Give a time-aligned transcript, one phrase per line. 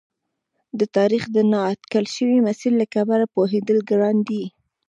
[0.79, 4.43] د تاریخ د نا اټکل شوي مسیر له کبله پوهېدل ګران دي.